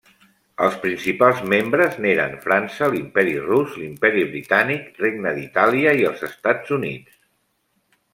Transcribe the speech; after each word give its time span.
Els 0.67 0.75
principals 0.83 1.41
membres 1.51 1.99
n'eren 2.05 2.31
França, 2.45 2.87
l'Imperi 2.95 3.35
rus, 3.43 3.75
l'Imperi 3.81 4.23
britànic, 4.31 4.89
Regne 5.03 5.35
d'Itàlia 5.37 5.93
i 6.01 6.09
els 6.13 6.25
Estats 6.29 6.75
Units. 6.79 7.21